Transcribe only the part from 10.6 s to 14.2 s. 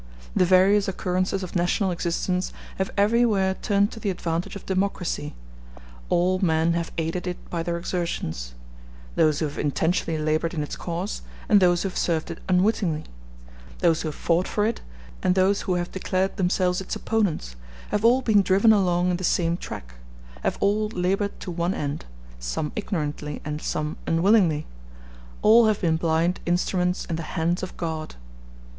its cause, and those who have served it unwittingly; those who have